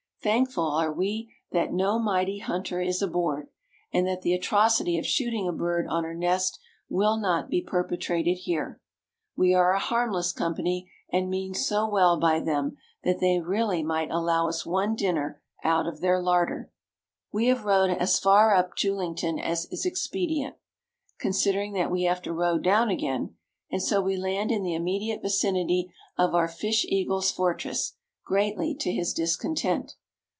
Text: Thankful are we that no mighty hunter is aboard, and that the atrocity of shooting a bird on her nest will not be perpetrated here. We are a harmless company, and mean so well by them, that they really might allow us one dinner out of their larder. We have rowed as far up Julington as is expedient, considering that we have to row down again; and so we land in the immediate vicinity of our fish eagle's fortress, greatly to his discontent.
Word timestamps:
Thankful 0.23 0.67
are 0.67 0.93
we 0.93 1.33
that 1.51 1.73
no 1.73 1.97
mighty 1.97 2.37
hunter 2.37 2.79
is 2.79 3.01
aboard, 3.01 3.47
and 3.91 4.05
that 4.07 4.21
the 4.21 4.35
atrocity 4.35 4.99
of 4.99 5.05
shooting 5.07 5.47
a 5.47 5.51
bird 5.51 5.87
on 5.89 6.03
her 6.03 6.13
nest 6.13 6.59
will 6.87 7.17
not 7.17 7.49
be 7.49 7.59
perpetrated 7.59 8.37
here. 8.37 8.79
We 9.35 9.55
are 9.55 9.71
a 9.73 9.79
harmless 9.79 10.31
company, 10.31 10.91
and 11.11 11.27
mean 11.27 11.55
so 11.55 11.89
well 11.89 12.19
by 12.19 12.39
them, 12.39 12.77
that 13.03 13.19
they 13.19 13.39
really 13.39 13.81
might 13.81 14.11
allow 14.11 14.47
us 14.47 14.63
one 14.63 14.93
dinner 14.95 15.41
out 15.63 15.87
of 15.87 16.01
their 16.01 16.21
larder. 16.21 16.71
We 17.33 17.47
have 17.47 17.65
rowed 17.65 17.89
as 17.89 18.19
far 18.19 18.53
up 18.53 18.75
Julington 18.75 19.39
as 19.39 19.65
is 19.71 19.87
expedient, 19.87 20.55
considering 21.17 21.73
that 21.73 21.89
we 21.89 22.03
have 22.03 22.21
to 22.21 22.31
row 22.31 22.59
down 22.59 22.91
again; 22.91 23.37
and 23.71 23.81
so 23.81 24.03
we 24.03 24.17
land 24.17 24.51
in 24.51 24.61
the 24.61 24.75
immediate 24.75 25.23
vicinity 25.23 25.91
of 26.15 26.35
our 26.35 26.47
fish 26.47 26.85
eagle's 26.85 27.31
fortress, 27.31 27.93
greatly 28.23 28.75
to 28.81 28.91
his 28.91 29.13
discontent. 29.13 29.95